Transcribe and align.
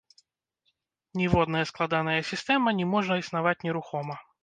Ніводная 1.21 1.63
складаная 1.73 2.17
сістэма 2.33 2.77
не 2.81 2.91
можа 2.97 3.23
існаваць 3.25 3.59
нерухома. 3.71 4.23